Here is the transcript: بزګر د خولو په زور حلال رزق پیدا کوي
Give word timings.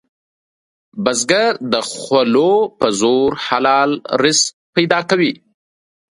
بزګر 1.03 1.53
د 1.73 1.75
خولو 1.91 2.51
په 2.79 2.87
زور 2.99 3.29
حلال 3.45 3.91
رزق 4.23 4.53
پیدا 4.75 4.99
کوي 5.09 5.33